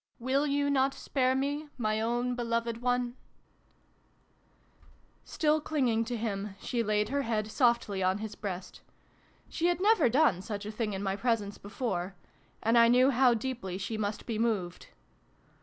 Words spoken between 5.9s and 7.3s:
to him, she laid her